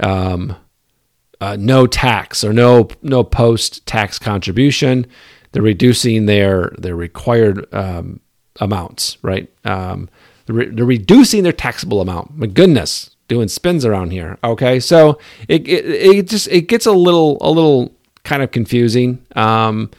um, 0.00 0.56
uh, 1.40 1.56
no 1.58 1.86
tax 1.86 2.44
or 2.44 2.52
no 2.52 2.88
no 3.02 3.24
post 3.24 3.86
tax 3.86 4.18
contribution. 4.18 5.06
They're 5.52 5.62
reducing 5.62 6.26
their 6.26 6.72
their 6.78 6.94
required 6.94 7.72
um, 7.74 8.20
amounts, 8.60 9.18
right? 9.22 9.50
Um, 9.64 10.08
they're, 10.50 10.66
re- 10.66 10.74
they're, 10.74 10.84
reducing 10.84 11.42
their 11.42 11.52
taxable 11.52 12.00
amount. 12.00 12.36
My 12.36 12.46
goodness, 12.46 13.10
doing 13.28 13.48
spins 13.48 13.84
around 13.84 14.10
here. 14.10 14.38
Okay, 14.42 14.80
so 14.80 15.18
it, 15.48 15.66
it, 15.68 15.84
it 15.86 16.28
just 16.28 16.48
it 16.48 16.62
gets 16.62 16.86
a 16.86 16.92
little 16.92 17.38
a 17.40 17.50
little 17.50 17.94
kind 18.24 18.42
of 18.42 18.50
confusing. 18.50 19.24
Um, 19.36 19.90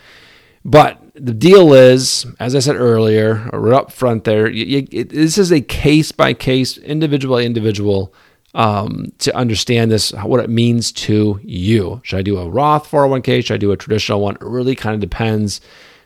but 0.63 0.99
the 1.15 1.33
deal 1.33 1.73
is, 1.73 2.25
as 2.39 2.55
I 2.55 2.59
said 2.59 2.75
earlier, 2.75 3.49
up 3.73 3.91
front 3.91 4.25
there, 4.25 4.49
you, 4.49 4.65
you, 4.65 4.87
it, 4.91 5.09
this 5.09 5.37
is 5.37 5.51
a 5.51 5.61
case 5.61 6.11
by 6.11 6.33
case, 6.33 6.77
individual 6.77 7.37
by 7.37 7.43
individual 7.43 8.13
um, 8.53 9.11
to 9.19 9.35
understand 9.35 9.91
this, 9.91 10.11
what 10.11 10.43
it 10.43 10.49
means 10.49 10.91
to 10.91 11.39
you. 11.43 12.01
Should 12.03 12.19
I 12.19 12.21
do 12.21 12.37
a 12.37 12.49
Roth 12.49 12.89
401k? 12.89 13.45
Should 13.45 13.55
I 13.55 13.57
do 13.57 13.71
a 13.71 13.77
traditional 13.77 14.21
one? 14.21 14.35
It 14.35 14.41
really 14.41 14.75
kind 14.75 14.93
of 14.93 14.99
depends. 14.99 15.61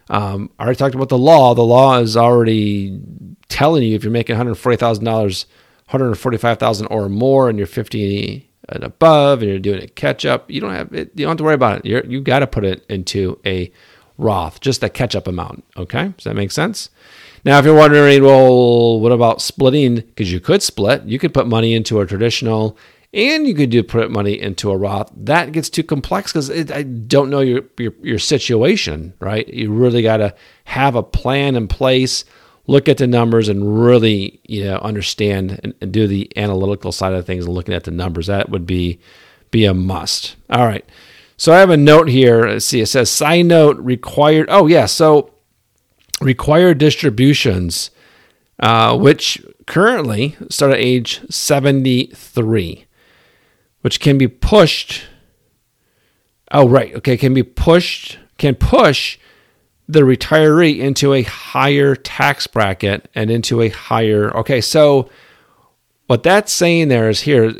Um, 0.09 0.51
I 0.59 0.63
already 0.63 0.77
talked 0.77 0.95
about 0.95 1.09
the 1.09 1.17
law. 1.17 1.53
The 1.53 1.63
law 1.63 1.99
is 1.99 2.15
already 2.15 2.99
telling 3.49 3.83
you 3.83 3.95
if 3.95 4.03
you're 4.03 4.11
making 4.11 4.35
$140,000, 4.35 5.01
145,000 5.03 6.87
or 6.87 7.09
more, 7.09 7.49
and 7.49 7.57
you're 7.57 7.67
50 7.67 8.49
and 8.69 8.83
above, 8.83 9.41
and 9.41 9.49
you're 9.49 9.59
doing 9.59 9.83
a 9.83 9.87
catch 9.87 10.25
up, 10.25 10.49
you 10.49 10.59
don't 10.59 10.71
have 10.71 10.91
it, 10.93 11.11
you 11.15 11.25
don't 11.25 11.31
have 11.31 11.37
to 11.37 11.43
worry 11.43 11.53
about 11.53 11.79
it. 11.79 11.85
You're, 11.85 12.05
you 12.05 12.21
got 12.21 12.39
to 12.39 12.47
put 12.47 12.65
it 12.65 12.85
into 12.89 13.39
a 13.45 13.71
Roth, 14.17 14.61
just 14.61 14.83
a 14.83 14.89
catch 14.89 15.15
up 15.15 15.27
amount. 15.27 15.63
Okay, 15.75 16.13
does 16.15 16.23
that 16.23 16.35
make 16.35 16.51
sense? 16.51 16.89
Now, 17.43 17.59
if 17.59 17.65
you're 17.65 17.75
wondering, 17.75 18.23
well, 18.23 18.99
what 18.99 19.11
about 19.11 19.41
splitting? 19.41 19.95
Because 19.97 20.31
you 20.31 20.39
could 20.39 20.63
split, 20.63 21.03
you 21.03 21.19
could 21.19 21.33
put 21.33 21.47
money 21.47 21.73
into 21.73 21.99
a 21.99 22.05
traditional 22.07 22.77
and 23.15 23.47
you 23.47 23.55
could 23.55 23.69
do 23.69 23.81
put 23.81 24.11
money 24.11 24.39
into 24.39 24.69
a 24.69 24.77
Roth. 24.77 25.11
That 25.15 25.51
gets 25.51 25.69
too 25.69 25.83
complex 25.83 26.33
because 26.33 26.51
I 26.71 26.83
don't 26.83 27.29
know 27.29 27.39
your, 27.39 27.63
your, 27.77 27.93
your 28.01 28.19
situation, 28.19 29.13
right? 29.19 29.47
You 29.47 29.71
really 29.71 30.01
got 30.01 30.17
to 30.17 30.35
have 30.65 30.95
a 30.95 31.03
plan 31.03 31.55
in 31.55 31.67
place, 31.67 32.25
look 32.67 32.89
at 32.89 32.97
the 32.97 33.07
numbers, 33.07 33.47
and 33.47 33.83
really 33.83 34.41
you 34.47 34.65
know 34.65 34.77
understand 34.77 35.59
and, 35.63 35.73
and 35.81 35.91
do 35.91 36.07
the 36.07 36.31
analytical 36.35 36.91
side 36.91 37.13
of 37.13 37.25
things 37.25 37.45
and 37.45 37.53
looking 37.53 37.73
at 37.73 37.85
the 37.85 37.91
numbers. 37.91 38.27
That 38.27 38.49
would 38.49 38.65
be 38.65 38.99
be 39.49 39.65
a 39.65 39.73
must. 39.73 40.35
All 40.49 40.65
right. 40.65 40.85
So 41.37 41.53
I 41.53 41.59
have 41.59 41.69
a 41.69 41.77
note 41.77 42.07
here. 42.07 42.45
Let's 42.47 42.65
see, 42.65 42.81
it 42.81 42.87
says 42.87 43.09
side 43.09 43.45
note 43.45 43.77
required. 43.77 44.47
Oh, 44.49 44.67
yeah. 44.67 44.85
So 44.85 45.31
required 46.21 46.77
distributions, 46.77 47.91
uh, 48.59 48.97
which 48.97 49.41
currently 49.65 50.37
start 50.49 50.73
at 50.73 50.79
age 50.79 51.21
73, 51.29 52.85
which 53.85 53.99
can 53.99 54.17
be 54.17 54.27
pushed. 54.27 55.03
Oh, 56.49 56.67
right. 56.67 56.95
Okay. 56.95 57.17
Can 57.17 57.35
be 57.35 57.43
pushed, 57.43 58.17
can 58.39 58.55
push 58.55 59.19
the 59.87 59.99
retiree 59.99 60.79
into 60.79 61.13
a 61.13 61.21
higher 61.21 61.95
tax 61.95 62.47
bracket 62.47 63.07
and 63.13 63.29
into 63.29 63.61
a 63.61 63.69
higher. 63.69 64.35
Okay. 64.37 64.59
So 64.59 65.07
what 66.07 66.23
that's 66.23 66.51
saying 66.51 66.87
there 66.87 67.11
is 67.11 67.21
here 67.21 67.53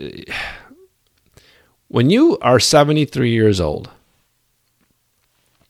when 1.90 2.10
you 2.10 2.40
are 2.40 2.60
73 2.60 3.30
years 3.30 3.62
old 3.62 3.92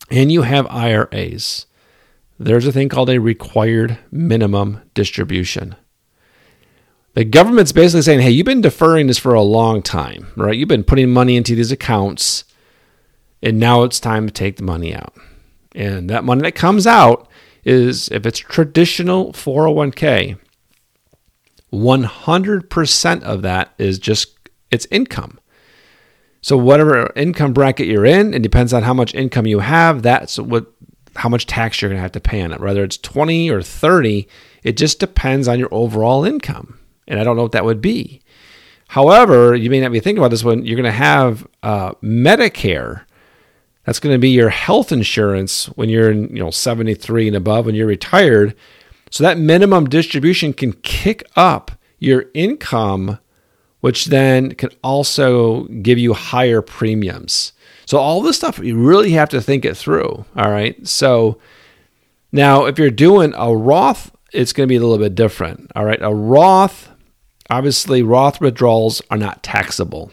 and 0.10 0.32
you 0.32 0.44
have 0.44 0.68
IRAs, 0.68 1.66
there's 2.40 2.66
a 2.66 2.72
thing 2.72 2.88
called 2.88 3.10
a 3.10 3.20
required 3.20 3.98
minimum 4.10 4.90
distribution. 4.94 5.76
The 7.16 7.26
government's 7.26 7.72
basically 7.72 8.02
saying, 8.02 8.20
hey, 8.20 8.30
you've 8.30 8.46
been 8.46 8.62
deferring 8.62 9.08
this 9.08 9.18
for 9.18 9.34
a 9.34 9.42
long 9.42 9.82
time, 9.82 10.28
right? 10.36 10.56
You've 10.56 10.68
been 10.68 10.84
putting 10.84 11.12
money 11.12 11.38
into 11.38 11.56
these 11.56 11.72
accounts, 11.72 12.44
and 13.42 13.58
now 13.58 13.84
it's 13.84 14.02
time 14.02 14.28
to 14.28 14.34
take 14.34 14.58
the 14.58 14.64
money 14.64 14.94
out. 14.94 15.16
And 15.74 16.10
that 16.10 16.26
money 16.26 16.42
that 16.42 16.56
comes 16.56 16.86
out 16.86 17.30
is, 17.64 18.10
if 18.10 18.26
it's 18.26 18.40
traditional 18.40 19.32
401k, 19.32 20.38
100% 21.74 23.24
of 23.24 23.42
that 23.44 23.74
is 23.78 23.98
just 23.98 24.50
its 24.70 24.86
income. 24.92 25.40
So 26.42 26.58
whatever 26.58 27.12
income 27.16 27.54
bracket 27.54 27.88
you're 27.88 28.06
in, 28.06 28.34
it 28.34 28.44
depends 28.44 28.74
on 28.74 28.84
how 28.84 28.94
much 28.94 29.16
income 29.16 29.48
you 29.48 29.60
have. 29.60 30.04
That's 30.04 30.38
what 30.38 30.68
how 31.16 31.30
much 31.30 31.46
tax 31.46 31.82
you're 31.82 31.90
going 31.90 31.98
to 31.98 32.02
have 32.04 32.12
to 32.12 32.20
pay 32.20 32.42
on 32.42 32.52
it. 32.52 32.60
Whether 32.60 32.84
it's 32.84 32.98
20 32.98 33.50
or 33.50 33.62
30, 33.62 34.28
it 34.64 34.76
just 34.76 35.00
depends 35.00 35.48
on 35.48 35.60
your 35.60 35.70
overall 35.72 36.26
income. 36.26 36.78
And 37.08 37.20
I 37.20 37.24
don't 37.24 37.36
know 37.36 37.44
what 37.44 37.52
that 37.54 37.66
would 37.66 37.82
be. 37.82 38.22
However, 38.90 39.56
you 39.56 39.70
may 39.70 39.82
not 39.82 39.92
be 39.92 40.00
thinking 40.00 40.20
about 40.20 40.32
this 40.32 40.44
when 40.44 40.66
you're 40.66 40.76
going 40.76 40.86
to 40.86 40.92
have 40.92 41.48
uh, 41.64 41.94
Medicare. 42.04 43.04
That's 43.84 44.00
going 44.00 44.16
to 44.16 44.20
be 44.20 44.30
your 44.30 44.50
health 44.50 44.92
insurance 44.92 45.66
when 45.70 45.90
you're 45.90 46.12
in, 46.12 46.36
you 46.36 46.44
know, 46.44 46.52
73 46.52 47.28
and 47.28 47.36
above 47.36 47.66
when 47.66 47.76
you're 47.76 47.88
retired. 47.88 48.56
So 49.12 49.24
that 49.24 49.38
minimum 49.38 49.86
distribution 49.86 50.54
can 50.54 50.74
kick 50.74 51.24
up 51.36 51.72
your 52.00 52.26
income 52.34 53.20
which 53.86 54.06
then 54.06 54.56
can 54.56 54.72
also 54.84 55.66
give 55.66 56.00
you 56.00 56.16
higher 56.16 56.60
premiums. 56.60 57.54
So 57.86 58.00
all 58.00 58.20
this 58.20 58.36
stuff 58.36 58.58
you 58.58 58.76
really 58.76 59.12
have 59.12 59.30
to 59.30 59.40
think 59.40 59.64
it 59.64 59.78
through. 59.78 60.26
All 60.36 60.50
right. 60.50 60.88
So 60.88 61.38
now 62.32 62.66
if 62.66 62.80
you're 62.80 62.90
doing 62.90 63.36
a 63.38 63.56
Roth, 63.56 64.10
it's 64.34 64.54
going 64.54 64.68
to 64.68 64.72
be 64.72 64.76
a 64.76 64.80
little 64.80 64.98
bit 64.98 65.14
different. 65.14 65.72
All 65.76 65.86
right. 65.86 66.02
A 66.02 66.12
Roth, 66.12 66.90
obviously, 67.50 68.04
Roth 68.04 68.42
withdrawals 68.42 69.02
are 69.10 69.18
not 69.18 69.44
taxable. 69.44 70.12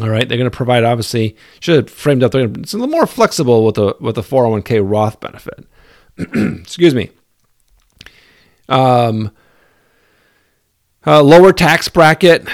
All 0.00 0.08
right, 0.10 0.28
they're 0.28 0.38
going 0.38 0.50
to 0.50 0.56
provide 0.56 0.82
obviously 0.82 1.36
should 1.60 1.76
have 1.76 1.90
framed 1.90 2.24
up. 2.24 2.34
It's 2.34 2.72
a 2.74 2.78
little 2.78 2.90
more 2.90 3.06
flexible 3.06 3.64
with 3.64 3.76
the 3.76 3.94
with 4.00 4.16
the 4.16 4.22
401k 4.22 4.80
Roth 4.82 5.20
benefit. 5.20 5.66
Excuse 6.18 6.94
me. 6.94 7.10
Um, 8.68 9.30
uh, 11.06 11.22
lower 11.22 11.52
tax 11.52 11.88
bracket. 11.88 12.48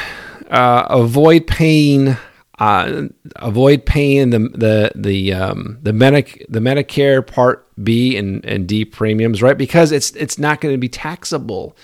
Uh, 0.50 0.86
avoid 0.90 1.46
paying. 1.46 2.16
Uh, 2.58 3.08
avoid 3.36 3.86
paying 3.86 4.30
the 4.30 4.38
the 4.38 4.92
the 4.94 5.32
um, 5.32 5.78
the 5.80 5.94
Medic 5.94 6.44
the 6.48 6.60
Medicare 6.60 7.26
Part 7.26 7.66
B 7.82 8.18
and, 8.18 8.44
and 8.44 8.68
D 8.68 8.84
premiums, 8.84 9.40
right? 9.40 9.56
Because 9.56 9.92
it's 9.92 10.10
it's 10.10 10.38
not 10.38 10.60
going 10.60 10.74
to 10.74 10.78
be 10.78 10.88
taxable. 10.88 11.74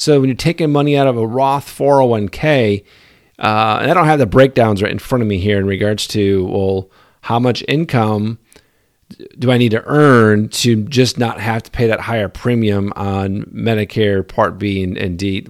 So 0.00 0.18
when 0.18 0.30
you're 0.30 0.36
taking 0.36 0.72
money 0.72 0.96
out 0.96 1.06
of 1.06 1.18
a 1.18 1.26
Roth 1.26 1.66
401k, 1.66 2.82
uh, 3.38 3.78
and 3.82 3.90
I 3.90 3.92
don't 3.92 4.06
have 4.06 4.18
the 4.18 4.24
breakdowns 4.24 4.82
right 4.82 4.90
in 4.90 4.98
front 4.98 5.20
of 5.20 5.28
me 5.28 5.38
here 5.38 5.58
in 5.58 5.66
regards 5.66 6.06
to 6.08 6.46
well, 6.46 6.90
how 7.20 7.38
much 7.38 7.62
income 7.68 8.38
do 9.38 9.50
I 9.50 9.58
need 9.58 9.72
to 9.72 9.84
earn 9.84 10.48
to 10.48 10.84
just 10.84 11.18
not 11.18 11.38
have 11.38 11.64
to 11.64 11.70
pay 11.70 11.86
that 11.88 12.00
higher 12.00 12.30
premium 12.30 12.94
on 12.96 13.42
Medicare 13.52 14.26
Part 14.26 14.58
B 14.58 14.82
and, 14.82 14.96
and 14.96 15.18
D? 15.18 15.46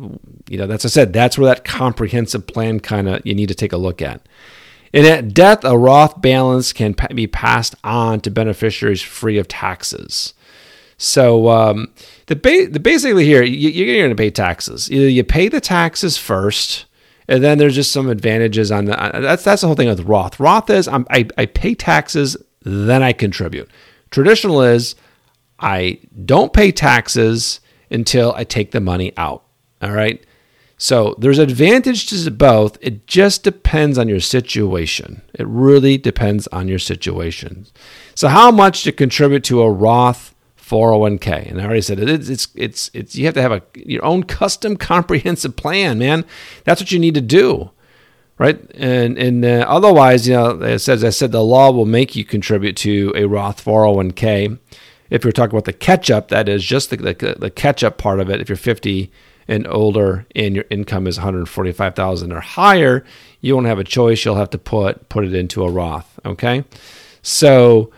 You 0.49 0.59
know, 0.59 0.66
that's 0.66 0.85
I 0.85 0.88
said 0.88 1.12
that's 1.12 1.38
where 1.38 1.47
that 1.47 1.64
comprehensive 1.64 2.49
plan 2.49 2.80
kind 2.80 3.09
of 3.09 3.25
you 3.25 3.37
need 3.37 3.50
to 3.50 3.54
take 3.54 3.73
a 3.73 3.76
look 3.76 4.02
at. 4.02 4.26
And 4.92 5.07
at 5.07 5.33
death, 5.33 5.62
a 5.62 5.78
Roth 5.78 6.21
balance 6.21 6.73
can 6.73 6.97
be 7.14 7.28
passed 7.28 7.76
on 7.85 8.21
to 8.23 8.33
beneficiaries 8.33 9.00
free 9.00 9.38
of 9.38 9.47
taxes. 9.47 10.35
So 11.02 11.49
um, 11.49 11.95
the, 12.26 12.37
ba- 12.37 12.69
the 12.71 12.78
basically 12.78 13.25
here, 13.25 13.42
you, 13.42 13.90
are 13.90 13.99
going 14.02 14.11
to 14.11 14.14
pay 14.14 14.30
taxes. 14.30 14.92
Either 14.92 15.09
you 15.09 15.25
pay 15.25 15.49
the 15.49 15.61
taxes 15.61 16.19
first, 16.19 16.85
and 17.26 17.42
then 17.42 17.57
there's 17.57 17.75
just 17.75 17.90
some 17.90 18.11
advantages 18.11 18.71
on 18.71 18.85
the. 18.85 18.92
That's 19.14 19.42
that's 19.42 19.62
the 19.62 19.66
whole 19.66 19.76
thing 19.76 19.88
with 19.88 20.00
Roth. 20.00 20.38
Roth 20.38 20.69
is 20.69 20.87
I'm, 20.87 21.07
I 21.09 21.26
I 21.38 21.47
pay 21.47 21.75
taxes, 21.75 22.37
then 22.64 23.02
I 23.02 23.14
contribute. 23.14 23.71
Traditional 24.11 24.61
is 24.61 24.95
I 25.59 26.00
don't 26.26 26.52
pay 26.52 26.71
taxes 26.71 27.61
until 27.90 28.35
I 28.35 28.45
take 28.45 28.73
the 28.73 28.80
money 28.80 29.14
out. 29.16 29.45
All 29.80 29.92
right. 29.92 30.23
So 30.76 31.14
there's 31.19 31.38
advantage 31.38 32.09
to 32.09 32.30
both. 32.30 32.76
It 32.83 33.07
just 33.07 33.42
depends 33.42 33.97
on 33.97 34.09
your 34.09 34.21
situation. 34.21 35.23
It 35.33 35.47
really 35.47 35.97
depends 35.97 36.47
on 36.49 36.69
your 36.69 36.78
situation. 36.78 37.66
So 38.14 38.28
how 38.28 38.50
much 38.50 38.83
to 38.83 38.92
contribute 38.92 39.45
to 39.45 39.62
a 39.62 39.71
Roth 39.71 40.35
401k. 40.71 41.50
And 41.50 41.61
I 41.61 41.65
already 41.65 41.81
said 41.81 41.99
it, 41.99 42.09
it's, 42.09 42.29
it's, 42.29 42.49
it's, 42.55 42.91
it's, 42.95 43.17
you 43.17 43.25
have 43.27 43.35
to 43.35 43.43
have 43.43 43.53
a, 43.53 43.62
your 43.75 44.05
own 44.05 44.23
custom 44.23 44.77
comprehensive 44.77 45.57
plan, 45.57 45.99
man. 45.99 46.25
That's 46.65 46.81
what 46.81 46.93
you 46.93 46.99
need 46.99 47.15
to 47.15 47.21
do. 47.21 47.71
Right. 48.39 48.59
And, 48.75 49.19
and 49.19 49.45
uh, 49.45 49.67
otherwise, 49.69 50.27
you 50.27 50.33
know, 50.33 50.79
says, 50.79 51.05
I 51.05 51.11
said, 51.11 51.31
the 51.31 51.45
law 51.45 51.71
will 51.71 51.85
make 51.85 52.17
you 52.17 52.25
contribute 52.25 52.75
to 52.79 53.12
a 53.15 53.27
Roth 53.27 53.62
401k. 53.62 54.59
If 55.11 55.25
you're 55.25 55.33
talking 55.33 55.50
about 55.50 55.67
the 55.67 55.75
catch 55.75 56.11
up, 56.11 56.29
that 56.29 56.49
is 56.49 56.65
just 56.65 56.89
the, 56.89 56.97
the, 56.97 57.37
the 57.39 57.50
catch 57.50 57.85
up 57.85 57.99
part 57.99 58.19
of 58.19 58.31
it. 58.31 58.41
If 58.41 58.49
you're 58.49 58.57
50 58.57 59.12
and 59.47 59.67
older 59.67 60.27
and 60.35 60.55
your 60.55 60.65
income 60.71 61.07
is 61.07 61.19
145,000 61.19 62.33
or 62.33 62.41
higher, 62.41 63.05
you 63.43 63.55
won't 63.55 63.67
have 63.67 63.79
a 63.79 63.85
choice. 63.85 64.25
You'll 64.25 64.37
have 64.37 64.50
to 64.50 64.59
put, 64.59 65.11
put 65.11 65.25
it 65.25 65.35
into 65.35 65.62
a 65.62 65.71
Roth. 65.71 66.19
Okay. 66.25 66.65
So, 67.21 67.91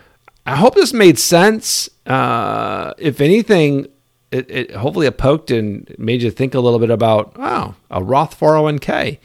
I 0.45 0.55
hope 0.55 0.75
this 0.75 0.93
made 0.93 1.17
sense. 1.17 1.89
Uh, 2.05 2.93
if 2.97 3.21
anything, 3.21 3.87
it, 4.31 4.49
it, 4.49 4.71
hopefully 4.75 5.07
it 5.07 5.17
poked 5.17 5.51
and 5.51 5.93
made 5.97 6.21
you 6.21 6.31
think 6.31 6.53
a 6.53 6.59
little 6.59 6.79
bit 6.79 6.89
about, 6.89 7.33
oh, 7.37 7.75
a 7.89 8.03
Roth 8.03 8.37
401k. 8.39 9.19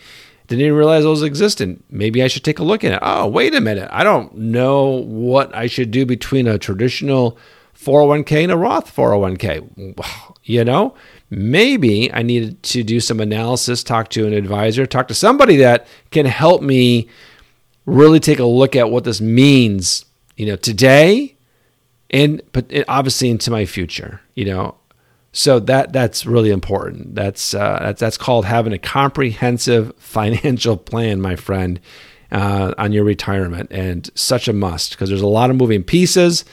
Didn't 0.47 0.64
even 0.64 0.77
realize 0.77 1.03
those 1.03 1.23
existed. 1.23 1.83
Maybe 1.90 2.23
I 2.23 2.29
should 2.29 2.45
take 2.45 2.59
a 2.59 2.64
look 2.64 2.85
at 2.85 2.93
it. 2.93 2.99
Oh, 3.03 3.27
wait 3.27 3.55
a 3.55 3.61
minute. 3.61 3.88
I 3.93 4.03
don't 4.03 4.35
know 4.35 4.87
what 4.87 5.55
I 5.55 5.66
should 5.66 5.90
do 5.90 6.07
between 6.07 6.47
a 6.47 6.59
traditional 6.59 7.37
401k 7.77 8.45
and 8.45 8.53
a 8.53 8.57
Roth 8.57 8.95
401k. 8.95 9.97
You 10.45 10.64
know, 10.64 10.95
maybe 11.29 12.11
I 12.11 12.23
needed 12.23 12.62
to 12.62 12.83
do 12.83 13.01
some 13.01 13.21
analysis, 13.21 13.85
talk 13.85 14.09
to 14.11 14.27
an 14.27 14.33
advisor, 14.33 14.87
talk 14.87 15.07
to 15.09 15.14
somebody 15.14 15.57
that 15.57 15.87
can 16.11 16.25
help 16.25 16.62
me 16.62 17.07
really 17.85 18.19
take 18.19 18.38
a 18.38 18.47
look 18.47 18.75
at 18.75 18.90
what 18.90 19.05
this 19.05 19.21
means 19.21 20.07
you 20.38 20.46
know, 20.46 20.57
today 20.57 21.37
and 22.11 22.40
but 22.53 22.72
obviously 22.88 23.29
into 23.29 23.51
my 23.51 23.66
future, 23.66 24.20
you 24.35 24.44
know. 24.44 24.77
So 25.33 25.61
that 25.61 25.92
that's 25.92 26.24
really 26.24 26.51
important. 26.51 27.14
That's 27.14 27.53
uh, 27.53 27.79
that's 27.83 28.01
that's 28.01 28.16
called 28.16 28.46
having 28.46 28.72
a 28.72 28.79
comprehensive 28.79 29.92
financial 29.98 30.77
plan, 30.77 31.20
my 31.20 31.37
friend, 31.37 31.81
uh, 32.33 32.72
on 32.79 32.92
your 32.92 33.05
retirement, 33.05 33.70
and 33.70 34.09
such 34.14 34.48
a 34.48 34.53
must 34.53 34.92
because 34.92 35.11
there's 35.11 35.20
a 35.20 35.27
lot 35.27 35.51
of 35.51 35.57
moving 35.57 35.83
pieces. 35.83 36.44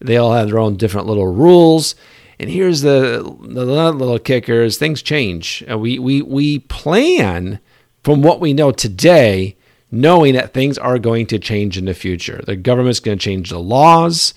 They 0.00 0.16
all 0.16 0.32
have 0.32 0.48
their 0.48 0.58
own 0.58 0.76
different 0.76 1.06
little 1.06 1.28
rules. 1.28 1.94
And 2.40 2.50
here's 2.50 2.80
the 2.80 3.22
the 3.42 3.64
little 3.64 4.62
is 4.64 4.78
things 4.78 5.00
change. 5.00 5.62
Uh, 5.70 5.78
we 5.78 6.00
we 6.00 6.20
we 6.22 6.58
plan 6.60 7.60
from 8.02 8.20
what 8.20 8.40
we 8.40 8.52
know 8.52 8.72
today 8.72 9.56
knowing 9.94 10.34
that 10.34 10.52
things 10.52 10.76
are 10.78 10.98
going 10.98 11.26
to 11.26 11.38
change 11.38 11.78
in 11.78 11.84
the 11.84 11.94
future. 11.94 12.42
The 12.44 12.56
government's 12.56 13.00
going 13.00 13.18
to 13.18 13.24
change 13.24 13.50
the 13.50 13.60
laws, 13.60 14.34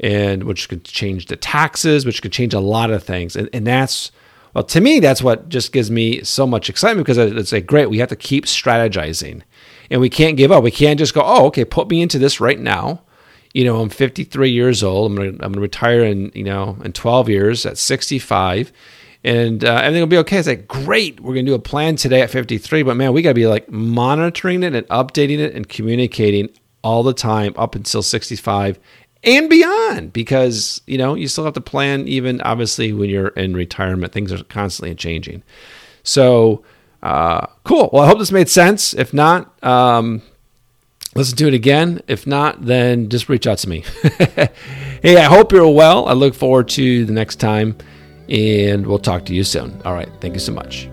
and 0.00 0.44
which 0.44 0.68
could 0.68 0.84
change 0.84 1.26
the 1.26 1.36
taxes, 1.36 2.06
which 2.06 2.22
could 2.22 2.32
change 2.32 2.54
a 2.54 2.60
lot 2.60 2.90
of 2.90 3.02
things. 3.02 3.36
And, 3.36 3.48
and 3.52 3.66
that's 3.66 4.12
well, 4.54 4.64
to 4.64 4.80
me, 4.80 5.00
that's 5.00 5.22
what 5.22 5.48
just 5.48 5.72
gives 5.72 5.90
me 5.90 6.22
so 6.24 6.46
much 6.46 6.68
excitement 6.68 7.06
because 7.06 7.16
it's 7.16 7.52
like, 7.52 7.66
great, 7.66 7.88
we 7.88 7.98
have 7.98 8.10
to 8.10 8.16
keep 8.16 8.44
strategizing, 8.44 9.42
and 9.90 10.00
we 10.00 10.10
can't 10.10 10.36
give 10.36 10.52
up. 10.52 10.62
We 10.62 10.70
can't 10.70 10.98
just 10.98 11.14
go, 11.14 11.22
oh, 11.24 11.46
okay, 11.46 11.64
put 11.64 11.88
me 11.88 12.02
into 12.02 12.18
this 12.18 12.40
right 12.40 12.60
now. 12.60 13.02
You 13.54 13.64
know, 13.64 13.80
I'm 13.80 13.88
53 13.88 14.50
years 14.50 14.82
old. 14.82 15.12
I'm 15.12 15.18
I'm 15.18 15.52
gonna 15.52 15.60
retire 15.60 16.04
in 16.04 16.32
you 16.34 16.44
know 16.44 16.78
in 16.84 16.92
12 16.92 17.28
years 17.28 17.66
at 17.66 17.78
65 17.78 18.72
and 19.24 19.64
uh, 19.64 19.74
everything 19.74 20.00
will 20.00 20.08
be 20.08 20.18
okay. 20.18 20.38
It's 20.38 20.48
like, 20.48 20.66
great, 20.66 21.20
we're 21.20 21.34
going 21.34 21.46
to 21.46 21.50
do 21.50 21.54
a 21.54 21.60
plan 21.60 21.96
today 21.96 22.22
at 22.22 22.30
53, 22.30 22.82
but 22.82 22.96
man, 22.96 23.12
we 23.12 23.22
got 23.22 23.30
to 23.30 23.34
be 23.34 23.46
like 23.46 23.70
monitoring 23.70 24.62
it 24.62 24.74
and 24.74 24.86
updating 24.88 25.38
it 25.38 25.54
and 25.54 25.68
communicating 25.68 26.48
all 26.82 27.02
the 27.02 27.14
time 27.14 27.54
up 27.56 27.74
until 27.76 28.02
65 28.02 28.80
and 29.22 29.48
beyond 29.48 30.12
because, 30.12 30.80
you 30.86 30.98
know, 30.98 31.14
you 31.14 31.28
still 31.28 31.44
have 31.44 31.54
to 31.54 31.60
plan, 31.60 32.08
even 32.08 32.40
obviously 32.40 32.92
when 32.92 33.08
you're 33.08 33.28
in 33.28 33.54
retirement, 33.54 34.12
things 34.12 34.32
are 34.32 34.42
constantly 34.44 34.94
changing. 34.96 35.44
So, 36.02 36.64
uh, 37.02 37.46
cool. 37.64 37.90
Well, 37.92 38.02
I 38.02 38.08
hope 38.08 38.18
this 38.18 38.32
made 38.32 38.48
sense. 38.48 38.94
If 38.94 39.14
not, 39.14 39.62
um, 39.64 40.22
listen 41.14 41.36
to 41.36 41.46
it 41.46 41.54
again. 41.54 42.00
If 42.08 42.26
not, 42.26 42.64
then 42.66 43.08
just 43.08 43.28
reach 43.28 43.46
out 43.46 43.58
to 43.58 43.68
me. 43.68 43.84
hey, 45.02 45.16
I 45.16 45.24
hope 45.24 45.52
you're 45.52 45.68
well. 45.68 46.08
I 46.08 46.14
look 46.14 46.34
forward 46.34 46.68
to 46.70 47.04
the 47.04 47.12
next 47.12 47.36
time 47.36 47.76
and 48.28 48.86
we'll 48.86 48.98
talk 48.98 49.24
to 49.26 49.34
you 49.34 49.44
soon. 49.44 49.80
All 49.84 49.94
right. 49.94 50.08
Thank 50.20 50.34
you 50.34 50.40
so 50.40 50.52
much. 50.52 50.91